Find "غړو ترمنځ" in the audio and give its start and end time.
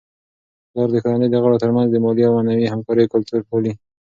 1.43-1.87